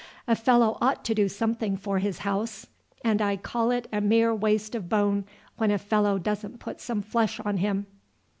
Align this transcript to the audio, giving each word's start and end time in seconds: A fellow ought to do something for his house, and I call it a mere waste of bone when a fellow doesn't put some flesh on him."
A 0.27 0.35
fellow 0.35 0.79
ought 0.81 1.05
to 1.05 1.13
do 1.13 1.29
something 1.29 1.77
for 1.77 1.99
his 1.99 2.17
house, 2.25 2.65
and 3.05 3.21
I 3.21 3.37
call 3.37 3.69
it 3.69 3.87
a 3.93 4.01
mere 4.01 4.33
waste 4.33 4.73
of 4.73 4.89
bone 4.89 5.25
when 5.57 5.69
a 5.69 5.77
fellow 5.77 6.17
doesn't 6.17 6.57
put 6.59 6.81
some 6.81 7.03
flesh 7.03 7.39
on 7.41 7.57
him." 7.57 7.85